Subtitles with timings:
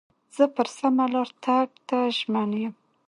[0.35, 2.73] زه پر سمه لار تګ ته ژمن یم.